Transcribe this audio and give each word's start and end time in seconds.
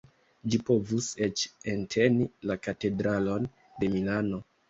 Ĝi 0.53 0.59
povus 0.69 1.09
eĉ 1.25 1.43
enteni 1.75 2.27
la 2.51 2.57
Katedralon 2.63 3.47
de 3.83 3.93
Milano. 3.97 4.43